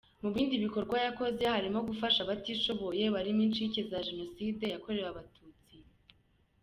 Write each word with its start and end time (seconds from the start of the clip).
Mu 0.21 0.29
bindi 0.35 0.55
bikorwa 0.65 0.95
yakoze 1.05 1.43
harimo 1.53 1.79
gufasha 1.89 2.19
abatishoboye 2.25 3.03
barimo 3.15 3.41
incike 3.47 3.79
za 3.89 3.99
Jenoside 4.07 4.63
yakorewe 4.73 5.07
Abatutsi. 5.11 5.75